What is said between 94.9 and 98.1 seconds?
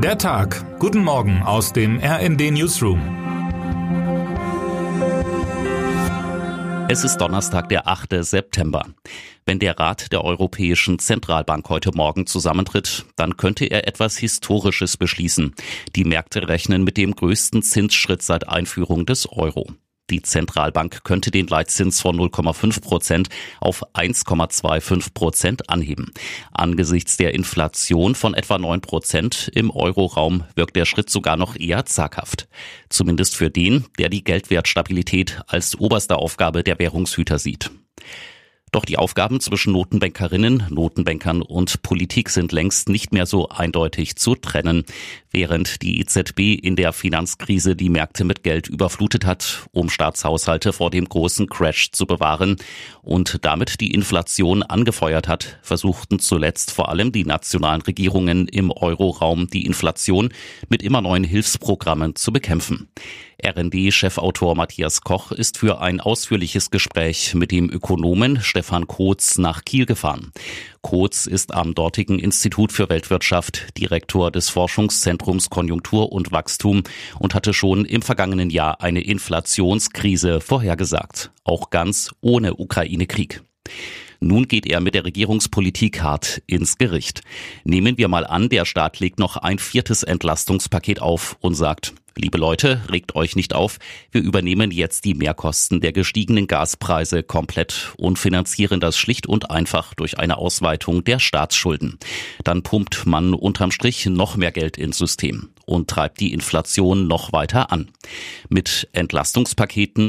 die Mehrkosten der gestiegenen Gaspreise komplett